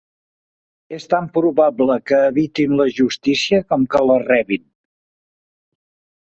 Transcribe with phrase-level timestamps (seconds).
[0.97, 4.65] És tan probable que evitin la justícia com que la rebin.